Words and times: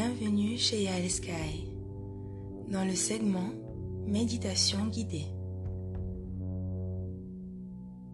Bienvenue 0.00 0.56
chez 0.56 0.86
Sky 1.08 1.66
dans 2.68 2.84
le 2.84 2.94
segment 2.94 3.50
Méditation 4.06 4.86
guidée. 4.86 5.26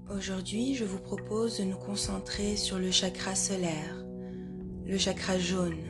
Aujourd'hui, 0.09 0.77
je 0.77 0.87
vous 0.87 0.99
propose 0.99 1.59
de 1.59 1.65
nous 1.65 1.77
concentrer 1.77 2.57
sur 2.57 2.79
le 2.79 2.91
chakra 2.91 3.35
solaire, 3.35 4.03
le 4.87 4.97
chakra 4.97 5.39
jaune, 5.39 5.85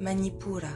Manipura. 0.00 0.66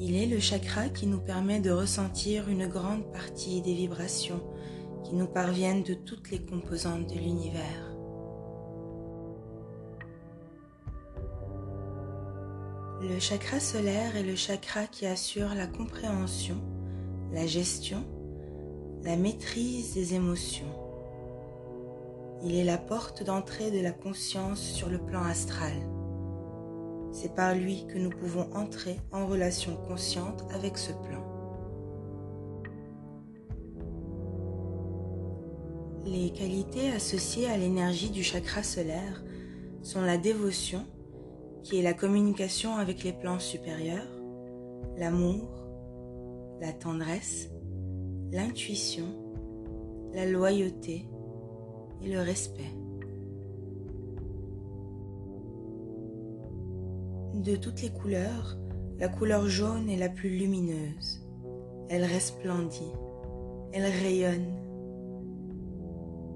Il 0.00 0.16
est 0.16 0.26
le 0.26 0.40
chakra 0.40 0.88
qui 0.88 1.06
nous 1.06 1.20
permet 1.20 1.60
de 1.60 1.70
ressentir 1.70 2.48
une 2.48 2.66
grande 2.66 3.12
partie 3.12 3.62
des 3.62 3.74
vibrations 3.74 4.42
qui 5.04 5.14
nous 5.14 5.28
parviennent 5.28 5.84
de 5.84 5.94
toutes 5.94 6.32
les 6.32 6.40
composantes 6.40 7.06
de 7.06 7.14
l'univers. 7.20 7.91
Le 13.02 13.18
chakra 13.18 13.58
solaire 13.58 14.16
est 14.16 14.22
le 14.22 14.36
chakra 14.36 14.86
qui 14.86 15.06
assure 15.06 15.56
la 15.56 15.66
compréhension, 15.66 16.54
la 17.32 17.48
gestion, 17.48 18.04
la 19.02 19.16
maîtrise 19.16 19.94
des 19.94 20.14
émotions. 20.14 20.72
Il 22.44 22.54
est 22.54 22.62
la 22.62 22.78
porte 22.78 23.24
d'entrée 23.24 23.72
de 23.72 23.80
la 23.80 23.90
conscience 23.90 24.60
sur 24.60 24.88
le 24.88 24.98
plan 24.98 25.24
astral. 25.24 25.72
C'est 27.10 27.34
par 27.34 27.56
lui 27.56 27.88
que 27.88 27.98
nous 27.98 28.10
pouvons 28.10 28.48
entrer 28.54 29.00
en 29.10 29.26
relation 29.26 29.74
consciente 29.88 30.44
avec 30.54 30.78
ce 30.78 30.92
plan. 30.92 31.24
Les 36.04 36.30
qualités 36.30 36.92
associées 36.92 37.48
à 37.48 37.56
l'énergie 37.56 38.10
du 38.10 38.22
chakra 38.22 38.62
solaire 38.62 39.24
sont 39.82 40.02
la 40.02 40.18
dévotion, 40.18 40.86
qui 41.62 41.78
est 41.78 41.82
la 41.82 41.94
communication 41.94 42.76
avec 42.76 43.04
les 43.04 43.12
plans 43.12 43.38
supérieurs, 43.38 44.08
l'amour, 44.96 45.48
la 46.60 46.72
tendresse, 46.72 47.50
l'intuition, 48.32 49.06
la 50.14 50.26
loyauté 50.26 51.06
et 52.02 52.08
le 52.08 52.20
respect. 52.20 52.72
De 57.34 57.56
toutes 57.56 57.82
les 57.82 57.90
couleurs, 57.90 58.56
la 58.98 59.08
couleur 59.08 59.48
jaune 59.48 59.88
est 59.88 59.96
la 59.96 60.08
plus 60.08 60.30
lumineuse. 60.30 61.26
Elle 61.88 62.04
resplendit, 62.04 62.92
elle 63.72 63.90
rayonne. 63.90 64.62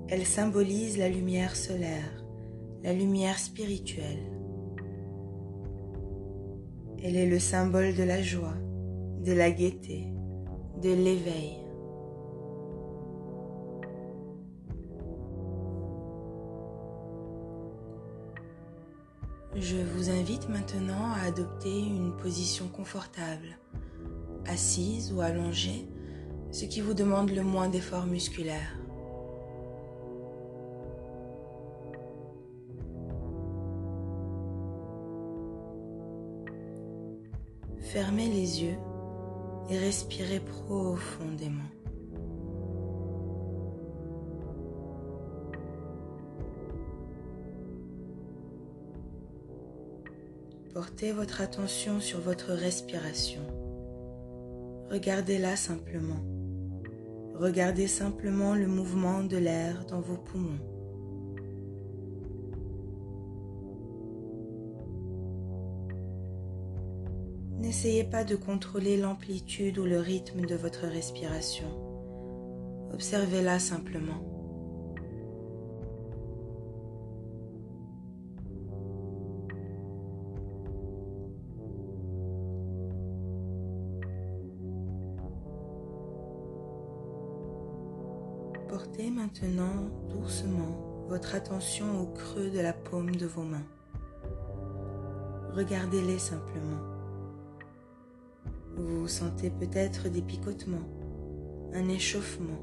Elle 0.09 0.25
symbolise 0.25 0.99
la 0.99 1.09
lumière 1.09 1.55
solaire, 1.55 2.25
la 2.83 2.93
lumière 2.93 3.39
spirituelle. 3.39 4.33
Elle 7.03 7.17
est 7.17 7.27
le 7.27 7.39
symbole 7.39 7.95
de 7.95 8.03
la 8.03 8.23
joie, 8.23 8.55
de 9.25 9.33
la 9.33 9.51
gaieté, 9.51 10.07
de 10.83 10.89
l'éveil. 10.89 11.67
Je 19.59 19.77
vous 19.77 20.11
invite 20.11 20.49
maintenant 20.49 21.13
à 21.15 21.27
adopter 21.27 21.81
une 21.81 22.15
position 22.17 22.69
confortable, 22.69 23.59
assise 24.47 25.13
ou 25.13 25.21
allongée, 25.21 25.87
ce 26.51 26.65
qui 26.65 26.81
vous 26.81 26.95
demande 26.95 27.31
le 27.31 27.43
moins 27.43 27.69
d'efforts 27.69 28.07
musculaires. 28.07 28.77
Fermez 37.97 38.29
les 38.29 38.63
yeux 38.63 38.77
et 39.71 39.79
respirez 39.79 40.41
profondément. 40.41 41.71
Portez 50.75 51.13
votre 51.13 51.41
attention 51.41 51.99
sur 51.99 52.21
votre 52.21 52.53
respiration. 52.53 53.41
Regardez-la 54.91 55.57
simplement. 55.57 56.23
Regardez 57.35 57.87
simplement 57.87 58.55
le 58.55 58.67
mouvement 58.67 59.25
de 59.25 59.39
l'air 59.39 59.87
dans 59.87 60.03
vos 60.03 60.19
poumons. 60.19 60.76
N'essayez 67.77 68.05
pas 68.05 68.25
de 68.25 68.37
contrôler 68.37 68.97
l'amplitude 68.97 69.77
ou 69.77 69.85
le 69.85 70.01
rythme 70.01 70.47
de 70.47 70.55
votre 70.55 70.87
respiration. 70.87 71.67
Observez-la 72.95 73.59
simplement. 73.59 74.25
Portez 88.71 89.11
maintenant 89.11 89.91
doucement 90.09 91.05
votre 91.11 91.35
attention 91.35 92.01
au 92.01 92.07
creux 92.07 92.49
de 92.49 92.61
la 92.61 92.73
paume 92.73 93.15
de 93.15 93.27
vos 93.27 93.43
mains. 93.43 93.67
Regardez-les 95.53 96.19
simplement. 96.19 96.96
Vous 98.77 99.09
sentez 99.09 99.49
peut-être 99.49 100.11
des 100.11 100.21
picotements, 100.21 100.87
un 101.73 101.89
échauffement. 101.89 102.61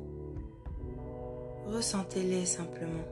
Ressentez-les 1.65 2.45
simplement. 2.45 3.07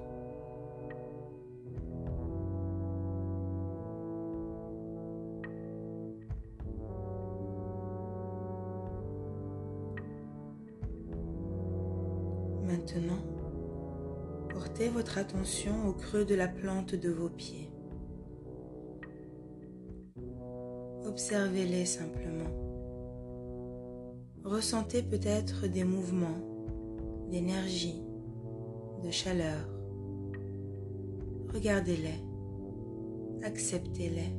Maintenant, 12.63 13.17
portez 14.49 14.89
votre 14.89 15.17
attention 15.17 15.87
au 15.87 15.93
creux 15.93 16.23
de 16.23 16.35
la 16.35 16.47
plante 16.47 16.93
de 16.93 17.09
vos 17.09 17.29
pieds. 17.29 17.71
Observez-les 21.03 21.85
simplement. 21.85 22.70
Ressentez 24.51 25.01
peut-être 25.01 25.65
des 25.67 25.85
mouvements, 25.85 26.37
d'énergie, 27.29 28.03
de 29.01 29.09
chaleur. 29.09 29.65
Regardez-les, 31.53 32.19
acceptez-les. 33.45 34.35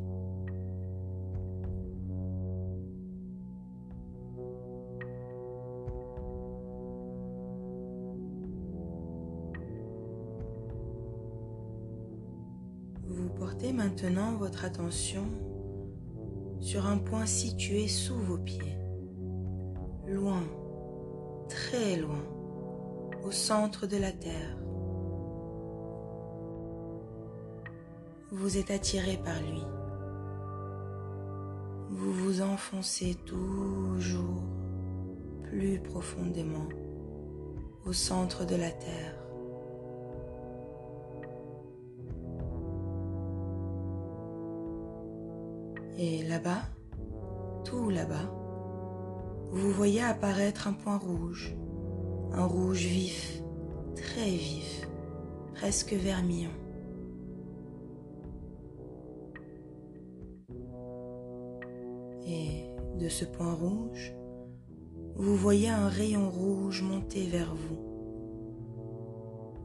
Vous 13.09 13.31
portez 13.31 13.73
maintenant 13.73 14.37
votre 14.37 14.67
attention 14.67 15.25
sur 16.61 16.85
un 16.85 16.99
point 16.99 17.25
situé 17.25 17.89
sous 17.89 18.19
vos 18.19 18.37
pieds, 18.37 18.77
loin, 20.13 20.43
très 21.49 21.97
loin, 21.97 22.23
au 23.25 23.31
centre 23.31 23.87
de 23.87 23.97
la 23.97 24.13
Terre. 24.13 24.57
Vous 28.31 28.57
êtes 28.57 28.71
attiré 28.71 29.19
par 29.25 29.41
lui. 29.41 29.63
Vous 31.91 32.13
vous 32.13 32.43
enfoncez 32.43 33.15
toujours 33.27 34.43
plus 35.43 35.79
profondément 35.81 36.69
au 37.87 37.93
centre 37.93 38.47
de 38.47 38.57
la 38.57 38.71
Terre. 38.71 39.15
Et 45.99 46.23
là-bas, 46.23 46.63
tout 47.65 47.91
là-bas, 47.91 48.42
vous 49.53 49.71
voyez 49.71 50.01
apparaître 50.01 50.67
un 50.67 50.73
point 50.73 50.97
rouge, 50.97 51.55
un 52.33 52.47
rouge 52.47 52.87
vif, 52.87 53.43
très 53.95 54.31
vif, 54.31 54.89
presque 55.53 55.93
vermillon. 55.93 56.51
Et 62.27 62.65
de 62.99 63.09
ce 63.11 63.27
point 63.27 63.53
rouge, 63.53 64.15
vous 65.17 65.37
voyez 65.37 65.69
un 65.69 65.89
rayon 65.89 66.31
rouge 66.31 66.81
monter 66.81 67.27
vers 67.27 67.55
vous. 67.55 67.79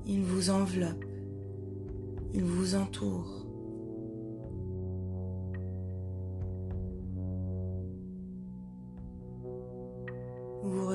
Il 0.06 0.22
vous 0.22 0.50
enveloppe 0.50 1.06
Il 2.34 2.44
vous 2.44 2.76
entoure. 2.76 3.47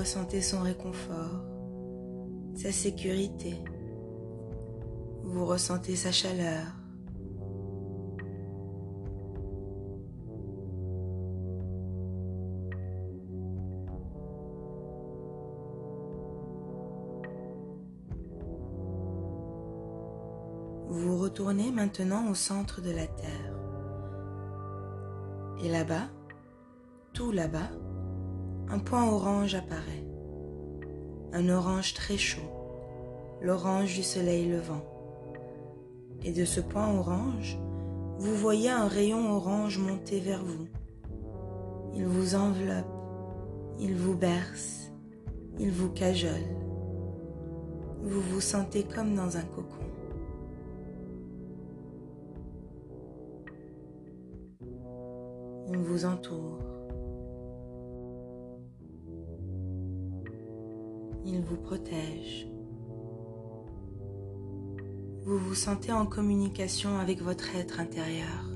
Ressentez 0.03 0.41
son 0.41 0.63
réconfort, 0.63 1.45
sa 2.57 2.73
sécurité. 2.73 3.55
Vous 5.23 5.47
ressentez 5.47 5.95
sa 5.95 6.11
chaleur. 6.11 6.67
Vous 20.89 21.17
retournez 21.19 21.71
maintenant 21.71 22.29
au 22.29 22.35
centre 22.35 22.81
de 22.81 22.91
la 22.91 23.07
Terre. 23.07 23.55
Et 25.63 25.69
là-bas, 25.69 26.09
tout 27.13 27.31
là-bas, 27.31 27.71
un 28.73 28.79
point 28.79 29.07
orange 29.07 29.55
apparaît. 29.55 30.07
Un 31.35 31.51
orange 31.51 31.93
très 31.93 32.17
chaud, 32.17 32.41
l'orange 33.43 33.95
du 33.95 34.03
soleil 34.03 34.49
levant. 34.49 34.83
Et 36.25 36.33
de 36.33 36.47
ce 36.47 36.61
point 36.61 36.91
orange, 36.97 37.59
vous 38.19 38.35
voyez 38.35 38.71
un 38.71 38.89
rayon 38.89 39.31
orange 39.31 39.77
monter 39.77 40.21
vers 40.21 40.43
vous. 40.43 40.69
Il 41.95 42.07
vous 42.07 42.35
enveloppe, 42.35 42.87
il 43.79 43.95
vous 43.95 44.17
berce, 44.17 44.91
il 45.59 45.71
vous 45.71 45.91
cajole. 45.91 46.31
Vous 48.03 48.23
vous 48.23 48.41
sentez 48.41 48.85
comme 48.85 49.15
dans 49.15 49.37
un 49.37 49.43
cocon. 49.43 49.85
Il 55.69 55.77
vous 55.77 56.07
entoure. 56.07 56.72
Il 61.25 61.41
vous 61.43 61.57
protège. 61.57 62.49
Vous 65.25 65.39
vous 65.39 65.55
sentez 65.55 65.93
en 65.93 66.05
communication 66.05 66.99
avec 66.99 67.23
votre 67.23 67.55
être 67.55 67.79
intérieur. 67.79 68.53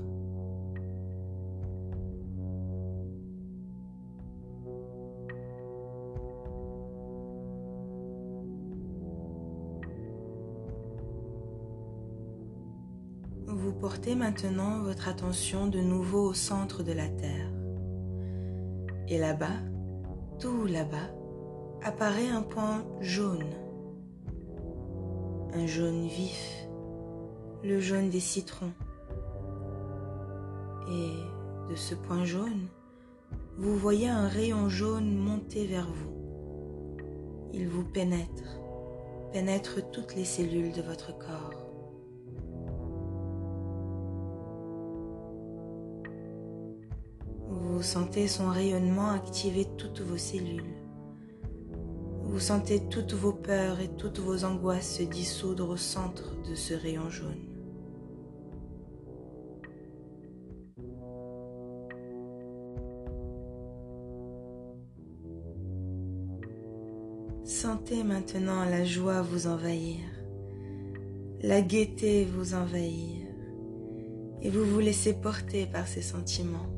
Vous 13.47 13.71
portez 13.71 14.15
maintenant 14.15 14.83
votre 14.83 15.07
attention 15.07 15.67
de 15.67 15.79
nouveau 15.79 16.29
au 16.29 16.33
centre 16.33 16.83
de 16.83 16.91
la 16.91 17.07
Terre. 17.07 17.49
Et 19.07 19.17
là-bas, 19.17 19.55
tout 20.39 20.65
là-bas, 20.65 21.16
apparaît 21.83 22.29
un 22.29 22.41
point 22.41 22.83
jaune. 23.01 23.45
Un 25.53 25.65
jaune 25.65 26.07
vif, 26.07 26.67
le 27.63 27.79
jaune 27.79 28.09
des 28.09 28.19
citrons. 28.19 28.73
Et 30.89 31.71
de 31.71 31.75
ce 31.75 31.95
point 31.95 32.25
jaune, 32.25 32.67
vous 33.57 33.75
voyez 33.75 34.07
un 34.07 34.27
rayon 34.27 34.69
jaune 34.69 35.17
monter 35.17 35.65
vers 35.65 35.87
vous. 35.87 36.17
Il 37.53 37.67
vous 37.67 37.83
pénètre, 37.83 38.59
pénètre 39.33 39.89
toutes 39.91 40.15
les 40.15 40.25
cellules 40.25 40.71
de 40.71 40.81
votre 40.81 41.17
corps. 41.17 41.53
Vous 47.49 47.81
sentez 47.81 48.27
son 48.27 48.49
rayonnement 48.49 49.09
activer 49.09 49.65
toutes 49.77 50.01
vos 50.01 50.17
cellules. 50.17 50.86
Vous 52.27 52.39
sentez 52.41 52.81
toutes 52.89 53.13
vos 53.13 53.31
peurs 53.31 53.79
et 53.79 53.87
toutes 53.97 54.19
vos 54.19 54.43
angoisses 54.43 54.97
se 54.97 55.03
dissoudre 55.03 55.69
au 55.69 55.77
centre 55.77 56.35
de 56.47 56.55
ce 56.55 56.73
rayon 56.73 57.09
jaune. 57.09 57.47
Sentez 67.45 68.03
maintenant 68.03 68.65
la 68.65 68.83
joie 68.83 69.21
vous 69.21 69.47
envahir, 69.47 70.01
la 71.41 71.61
gaieté 71.61 72.25
vous 72.25 72.53
envahir, 72.53 73.25
et 74.41 74.49
vous 74.49 74.65
vous 74.65 74.79
laissez 74.79 75.13
porter 75.13 75.65
par 75.65 75.87
ces 75.87 76.01
sentiments. 76.01 76.76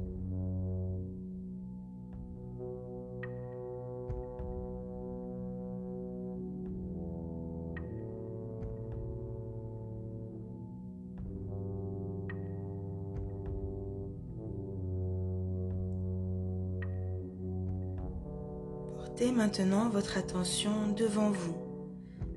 Maintenant 19.21 19.89
votre 19.89 20.17
attention 20.17 20.93
devant 20.95 21.29
vous, 21.29 21.55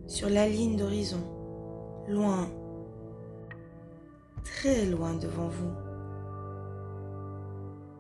sur 0.09 0.29
la 0.29 0.49
ligne 0.49 0.77
d'horizon, 0.77 1.23
loin, 2.09 2.49
très 4.43 4.85
loin 4.87 5.15
devant 5.15 5.49
vous. 5.49 5.71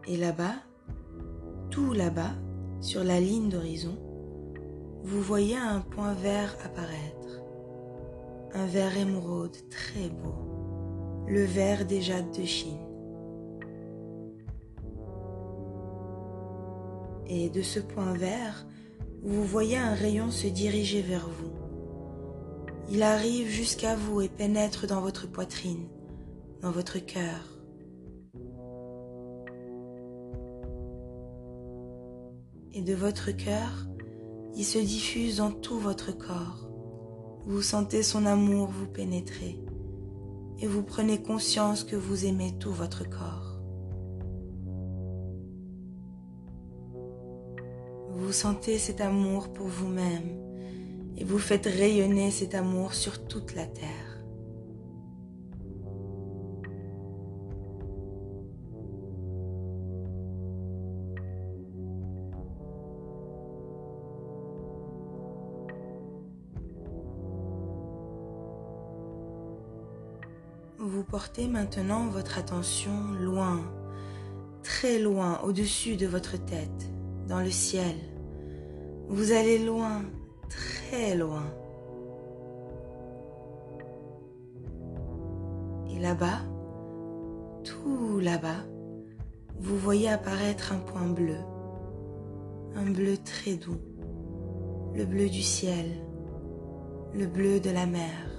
Et 0.08 0.17
là-bas, 0.17 0.56
tout 1.70 1.93
là-bas, 1.93 2.32
sur 2.81 3.05
la 3.05 3.20
ligne 3.20 3.49
d'horizon, 3.49 3.96
vous 5.05 5.20
voyez 5.20 5.56
un 5.56 5.81
point 5.81 6.14
vert 6.14 6.56
apparaître, 6.64 7.40
un 8.52 8.67
vert 8.67 8.96
émeraude 8.96 9.56
très 9.70 10.08
beau, 10.08 11.25
le 11.29 11.44
vert 11.44 11.87
des 11.87 12.02
jades 12.02 12.37
de 12.37 12.44
Chine. 12.44 12.92
Et 17.34 17.48
de 17.48 17.62
ce 17.62 17.81
point 17.81 18.12
vert, 18.12 18.67
vous 19.22 19.43
voyez 19.43 19.79
un 19.79 19.94
rayon 19.94 20.31
se 20.31 20.46
diriger 20.46 21.01
vers 21.01 21.27
vous. 21.27 21.51
Il 22.91 23.03
arrive 23.03 23.48
jusqu'à 23.48 23.96
vous 23.96 24.20
et 24.20 24.29
pénètre 24.29 24.86
dans 24.86 25.01
votre 25.01 25.27
poitrine, 25.27 25.89
dans 26.60 26.70
votre 26.70 26.98
cœur. 26.98 27.58
Et 32.74 32.82
de 32.82 32.93
votre 32.93 33.31
cœur, 33.31 33.86
il 34.55 34.65
se 34.65 34.79
diffuse 34.79 35.39
dans 35.39 35.53
tout 35.53 35.79
votre 35.79 36.12
corps. 36.12 36.69
Vous 37.46 37.62
sentez 37.62 38.03
son 38.03 38.27
amour 38.27 38.69
vous 38.69 38.89
pénétrer 38.89 39.58
et 40.60 40.67
vous 40.67 40.82
prenez 40.82 41.22
conscience 41.22 41.82
que 41.82 41.96
vous 41.96 42.27
aimez 42.27 42.53
tout 42.58 42.72
votre 42.72 43.08
corps. 43.08 43.52
Vous 48.32 48.39
sentez 48.39 48.79
cet 48.79 49.03
amour 49.03 49.53
pour 49.53 49.67
vous-même 49.67 50.39
et 51.19 51.22
vous 51.22 51.39
faites 51.39 51.67
rayonner 51.67 52.31
cet 52.31 52.55
amour 52.55 52.94
sur 52.94 53.27
toute 53.27 53.55
la 53.55 53.67
terre. 53.67 53.91
Vous 70.79 71.05
portez 71.05 71.48
maintenant 71.48 72.08
votre 72.08 72.39
attention 72.39 73.12
loin, 73.20 73.60
très 74.62 74.98
loin 74.98 75.39
au-dessus 75.43 75.96
de 75.96 76.06
votre 76.06 76.43
tête, 76.43 76.91
dans 77.29 77.41
le 77.41 77.51
ciel. 77.51 78.11
Vous 79.12 79.31
allez 79.32 79.58
loin, 79.58 80.00
très 80.48 81.14
loin. 81.14 81.44
Et 85.90 85.98
là-bas, 85.98 86.40
tout 87.62 88.20
là-bas, 88.20 88.64
vous 89.60 89.76
voyez 89.76 90.08
apparaître 90.08 90.72
un 90.72 90.78
point 90.78 91.08
bleu, 91.08 91.36
un 92.74 92.90
bleu 92.90 93.19
très 93.19 93.56
doux, 93.56 93.82
le 94.94 95.04
bleu 95.04 95.28
du 95.28 95.42
ciel, 95.42 95.90
le 97.12 97.26
bleu 97.26 97.60
de 97.60 97.69
la 97.69 97.84
mer. 97.84 98.31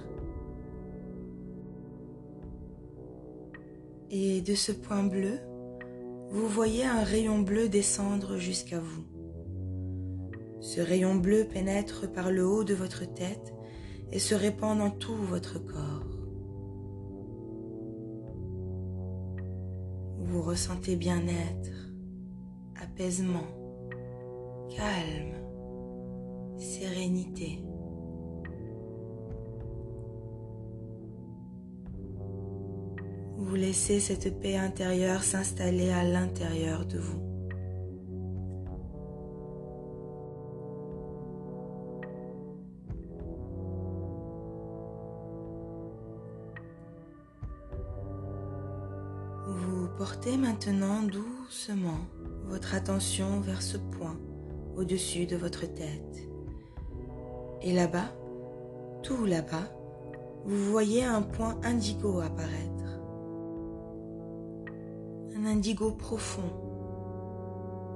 Et 4.10 4.40
de 4.40 4.56
ce 4.56 4.72
point 4.72 5.04
bleu, 5.04 5.38
vous 6.30 6.48
voyez 6.48 6.84
un 6.84 7.04
rayon 7.04 7.38
bleu 7.42 7.68
descendre 7.68 8.38
jusqu'à 8.38 8.80
vous. 8.80 9.13
Ce 10.60 10.80
rayon 10.80 11.14
bleu 11.14 11.44
pénètre 11.44 12.10
par 12.10 12.30
le 12.30 12.46
haut 12.46 12.64
de 12.64 12.74
votre 12.74 13.04
tête 13.04 13.54
et 14.12 14.18
se 14.18 14.34
répand 14.34 14.78
dans 14.78 14.90
tout 14.90 15.16
votre 15.16 15.58
corps. 15.58 16.06
Vous 20.18 20.42
ressentez 20.42 20.96
bien-être, 20.96 21.92
apaisement, 22.80 23.46
calme, 24.70 25.34
sérénité. 26.58 27.64
Vous 33.36 33.54
laissez 33.56 34.00
cette 34.00 34.40
paix 34.40 34.56
intérieure 34.56 35.22
s'installer 35.22 35.90
à 35.90 36.02
l'intérieur 36.04 36.86
de 36.86 36.98
vous. 36.98 37.33
Maintenant 50.32 51.02
doucement 51.02 52.00
votre 52.46 52.74
attention 52.74 53.40
vers 53.40 53.60
ce 53.60 53.76
point 53.76 54.18
au-dessus 54.74 55.26
de 55.26 55.36
votre 55.36 55.66
tête. 55.66 56.28
Et 57.60 57.72
là-bas, 57.72 58.10
tout 59.02 59.26
là-bas, 59.26 59.70
vous 60.46 60.64
voyez 60.70 61.04
un 61.04 61.22
point 61.22 61.56
indigo 61.62 62.20
apparaître. 62.20 63.00
Un 65.36 65.44
indigo 65.44 65.90
profond, 65.90 66.50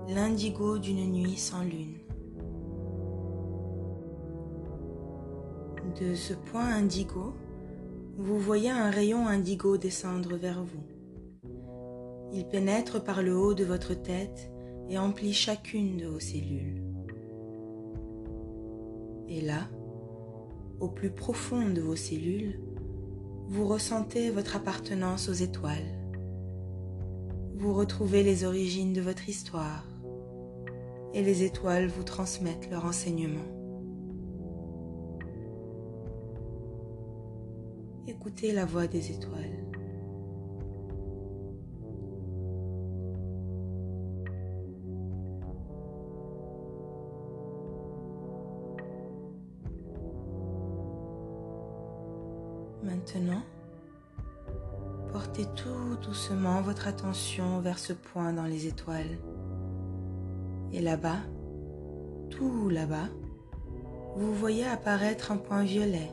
l'indigo 0.09 0.79
d'une 0.79 1.11
nuit 1.11 1.37
sans 1.37 1.63
lune. 1.63 1.97
De 5.99 6.15
ce 6.15 6.35
point 6.35 6.67
indigo, 6.67 7.33
vous 8.19 8.39
voyez 8.39 8.71
un 8.71 8.91
rayon 8.91 9.27
indigo 9.27 9.79
descendre 9.79 10.37
vers 10.37 10.63
vous. 10.63 10.98
Il 12.33 12.47
pénètre 12.47 13.03
par 13.03 13.23
le 13.23 13.37
haut 13.37 13.55
de 13.55 13.65
votre 13.65 13.95
tête 13.95 14.51
et 14.89 14.99
emplit 14.99 15.33
chacune 15.33 15.97
de 15.97 16.07
vos 16.07 16.21
cellules. 16.21 16.83
Et 19.29 19.41
là, 19.41 19.69
au 20.81 20.89
plus 20.89 21.11
profond 21.11 21.69
de 21.69 21.81
vos 21.81 21.97
cellules, 21.97 22.61
vous 23.49 23.67
ressentez 23.67 24.31
votre 24.31 24.57
appartenance 24.57 25.29
aux 25.29 25.35
étoiles. 25.35 25.99
Vous 27.57 27.75
retrouvez 27.75 28.23
les 28.23 28.45
origines 28.45 28.93
de 28.93 29.01
votre 29.01 29.29
histoire 29.29 29.85
et 31.15 31.23
les 31.23 31.43
étoiles 31.43 31.89
vous 31.89 32.05
transmettent 32.05 32.71
leur 32.71 32.85
enseignement. 32.85 33.45
Écoutez 38.07 38.53
la 38.53 38.65
voix 38.65 38.87
des 38.87 39.11
étoiles. 39.11 39.68
Maintenant, 52.89 53.43
portez 55.13 55.45
tout 55.57 55.97
doucement 56.03 56.63
votre 56.63 56.89
attention 56.89 57.61
vers 57.61 57.79
ce 57.79 57.93
point 57.93 58.33
dans 58.33 58.47
les 58.47 58.67
étoiles. 58.67 59.19
Et 60.73 60.81
là-bas, 60.81 61.19
tout 62.31 62.71
là-bas, 62.71 63.09
vous 64.17 64.33
voyez 64.33 64.65
apparaître 64.65 65.33
un 65.33 65.37
point 65.37 65.65
violet, 65.65 66.11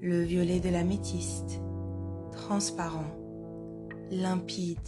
le 0.00 0.22
violet 0.22 0.58
de 0.58 0.70
l'améthyste, 0.70 1.60
transparent, 2.32 3.12
limpide. 4.10 4.78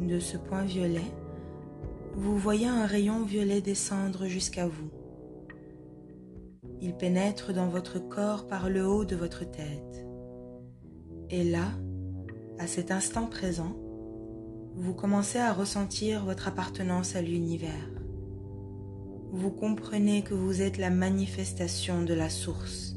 De 0.00 0.18
ce 0.20 0.38
point 0.38 0.62
violet, 0.62 1.04
vous 2.16 2.38
voyez 2.38 2.66
un 2.66 2.86
rayon 2.86 3.24
violet 3.24 3.60
descendre 3.60 4.26
jusqu'à 4.26 4.66
vous. 4.66 4.90
Il 6.80 6.96
pénètre 6.96 7.52
dans 7.52 7.68
votre 7.68 7.98
corps 7.98 8.46
par 8.46 8.70
le 8.70 8.86
haut 8.86 9.04
de 9.04 9.14
votre 9.14 9.44
tête. 9.44 10.06
Et 11.28 11.44
là, 11.44 11.72
à 12.58 12.66
cet 12.66 12.90
instant 12.90 13.26
présent, 13.26 13.76
vous 14.76 14.94
commencez 14.94 15.38
à 15.38 15.52
ressentir 15.52 16.24
votre 16.24 16.48
appartenance 16.48 17.16
à 17.16 17.22
l'univers. 17.22 17.90
Vous 19.32 19.50
comprenez 19.50 20.22
que 20.22 20.34
vous 20.34 20.62
êtes 20.62 20.78
la 20.78 20.90
manifestation 20.90 22.02
de 22.02 22.14
la 22.14 22.30
source. 22.30 22.96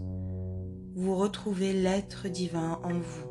Vous 0.95 1.17
retrouvez 1.17 1.73
l'être 1.73 2.29
divin 2.29 2.79
en 2.83 2.93
vous. 2.93 3.28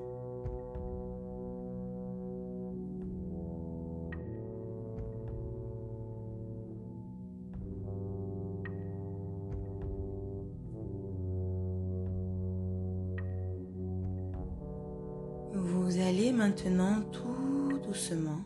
Allez 16.18 16.32
maintenant 16.32 17.02
tout 17.12 17.78
doucement. 17.86 18.40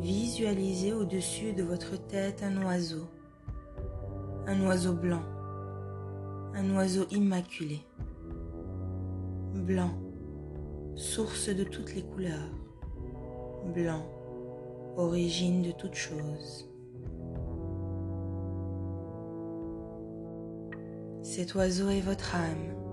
Visualiser 0.00 0.94
au-dessus 0.94 1.52
de 1.52 1.62
votre 1.62 1.96
tête 2.06 2.42
un 2.42 2.62
oiseau, 2.62 3.04
un 4.46 4.66
oiseau 4.66 4.94
blanc, 4.94 5.22
un 6.54 6.74
oiseau 6.74 7.04
immaculé, 7.10 7.80
blanc, 9.54 9.90
source 10.94 11.50
de 11.50 11.64
toutes 11.64 11.94
les 11.94 12.02
couleurs, 12.02 12.52
blanc, 13.74 14.06
origine 14.96 15.60
de 15.60 15.72
toutes 15.72 15.94
choses. 15.94 16.70
Cet 21.22 21.54
oiseau 21.54 21.90
est 21.90 22.00
votre 22.00 22.34
âme 22.34 22.85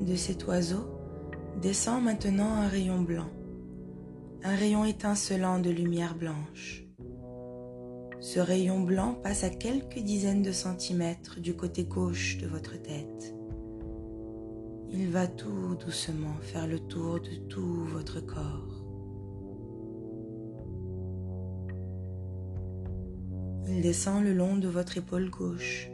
de 0.00 0.14
cet 0.14 0.46
oiseau 0.46 0.86
descend 1.60 2.02
maintenant 2.02 2.54
un 2.54 2.68
rayon 2.68 3.02
blanc, 3.02 3.28
un 4.42 4.56
rayon 4.56 4.84
étincelant 4.84 5.58
de 5.58 5.70
lumière 5.70 6.16
blanche. 6.16 6.84
Ce 8.20 8.40
rayon 8.40 8.80
blanc 8.80 9.14
passe 9.22 9.44
à 9.44 9.50
quelques 9.50 9.98
dizaines 9.98 10.42
de 10.42 10.52
centimètres 10.52 11.40
du 11.40 11.54
côté 11.54 11.84
gauche 11.84 12.38
de 12.38 12.46
votre 12.46 12.80
tête. 12.80 13.34
Il 14.90 15.10
va 15.10 15.26
tout 15.26 15.76
doucement 15.84 16.36
faire 16.40 16.66
le 16.66 16.80
tour 16.80 17.20
de 17.20 17.36
tout 17.48 17.84
votre 17.92 18.20
corps. 18.20 18.84
Il 23.68 23.82
descend 23.82 24.24
le 24.24 24.32
long 24.32 24.56
de 24.56 24.68
votre 24.68 24.96
épaule 24.96 25.30
gauche, 25.30 25.90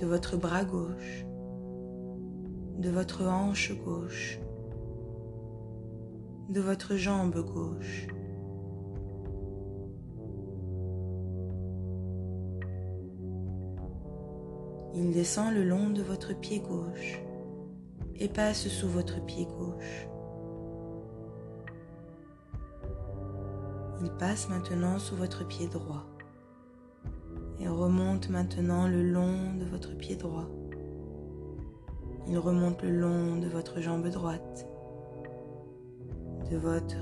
de 0.00 0.06
votre 0.06 0.36
bras 0.36 0.64
gauche, 0.64 1.24
de 2.80 2.88
votre 2.88 3.26
hanche 3.26 3.72
gauche, 3.84 4.40
de 6.48 6.60
votre 6.62 6.96
jambe 6.96 7.36
gauche. 7.44 8.06
Il 14.94 15.12
descend 15.12 15.52
le 15.52 15.62
long 15.62 15.90
de 15.90 16.02
votre 16.02 16.32
pied 16.32 16.60
gauche 16.60 17.20
et 18.14 18.28
passe 18.28 18.68
sous 18.68 18.88
votre 18.88 19.22
pied 19.26 19.44
gauche. 19.44 20.08
Il 24.02 24.10
passe 24.12 24.48
maintenant 24.48 24.98
sous 24.98 25.16
votre 25.16 25.46
pied 25.46 25.68
droit 25.68 26.06
et 27.58 27.68
remonte 27.68 28.30
maintenant 28.30 28.88
le 28.88 29.02
long 29.02 29.54
de 29.58 29.66
votre 29.66 29.94
pied 29.98 30.16
droit. 30.16 30.48
Il 32.26 32.38
remonte 32.38 32.82
le 32.82 32.90
long 32.90 33.36
de 33.38 33.48
votre 33.48 33.80
jambe 33.80 34.06
droite, 34.08 34.66
de 36.50 36.56
votre 36.56 36.96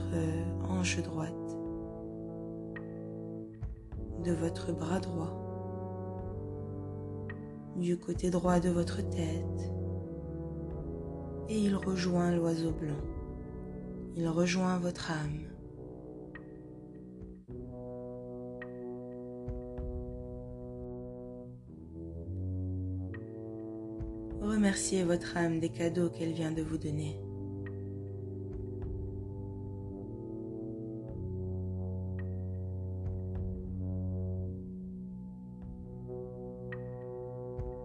hanche 0.68 1.02
droite, 1.02 1.56
de 4.24 4.32
votre 4.32 4.72
bras 4.72 5.00
droit, 5.00 5.34
du 7.76 7.98
côté 7.98 8.30
droit 8.30 8.60
de 8.60 8.70
votre 8.70 8.96
tête. 9.08 9.72
Et 11.48 11.58
il 11.58 11.74
rejoint 11.76 12.34
l'oiseau 12.34 12.72
blanc. 12.72 13.00
Il 14.16 14.28
rejoint 14.28 14.78
votre 14.78 15.10
âme. 15.10 15.47
remerciez 24.58 25.04
votre 25.04 25.36
âme 25.36 25.60
des 25.60 25.68
cadeaux 25.68 26.10
qu'elle 26.10 26.32
vient 26.32 26.50
de 26.50 26.62
vous 26.62 26.78
donner. 26.78 27.16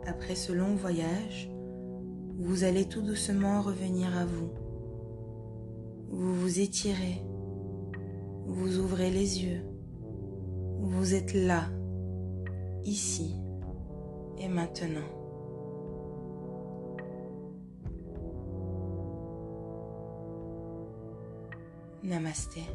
Après 0.08 0.34
ce 0.34 0.52
long 0.52 0.74
voyage, 0.74 1.52
vous 2.40 2.64
allez 2.64 2.86
tout 2.86 3.04
doucement 3.04 3.62
revenir 3.62 4.18
à 4.18 4.26
vous. 4.26 4.50
Vous 6.10 6.34
vous 6.34 6.60
étirez, 6.60 7.22
vous 8.48 8.80
ouvrez 8.80 9.12
les 9.12 9.44
yeux, 9.44 9.62
vous 10.80 11.14
êtes 11.14 11.36
là, 11.36 11.66
ici 12.84 13.36
et 14.40 14.48
maintenant. 14.48 15.23
Namasté. 22.04 22.68